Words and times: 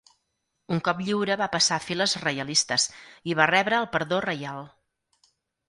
Un 0.75 0.79
cop 0.87 1.03
lliure 1.09 1.35
va 1.41 1.47
passar 1.57 1.77
a 1.77 1.83
files 1.89 2.17
reialistes 2.23 2.87
i 3.33 3.39
va 3.43 3.49
rebre 3.55 3.81
el 3.83 3.89
perdó 3.99 4.23
reial. 4.29 4.69